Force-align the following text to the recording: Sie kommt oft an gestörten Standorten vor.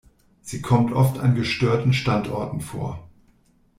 Sie 0.41 0.63
kommt 0.63 0.93
oft 0.93 1.19
an 1.19 1.35
gestörten 1.35 1.93
Standorten 1.93 2.59
vor. 2.59 3.07